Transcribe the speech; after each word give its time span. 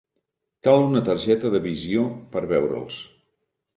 Cal 0.67 0.85
una 0.85 1.03
targeta 1.11 1.51
de 1.55 1.61
visió 1.67 2.07
per 2.33 2.43
veure'ls. 2.53 2.99